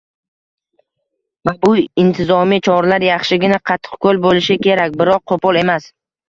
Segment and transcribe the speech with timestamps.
[1.49, 1.69] va bu
[2.03, 5.89] intizomiy choralar yaxshigina qattiqqo‘l bo‘lishi kerak, biroq qo‘pol emas.